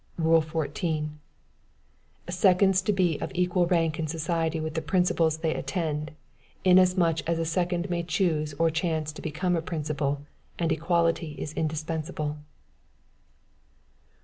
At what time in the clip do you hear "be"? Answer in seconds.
2.91-3.19